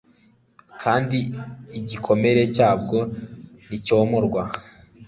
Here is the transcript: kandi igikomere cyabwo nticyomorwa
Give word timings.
kandi 0.81 1.17
igikomere 1.79 2.41
cyabwo 2.55 2.97
nticyomorwa 3.65 4.41